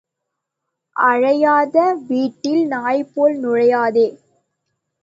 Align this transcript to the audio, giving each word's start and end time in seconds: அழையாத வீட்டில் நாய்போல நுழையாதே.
அழையாத 0.95 1.75
வீட்டில் 2.07 2.63
நாய்போல 2.67 3.39
நுழையாதே. 3.39 4.07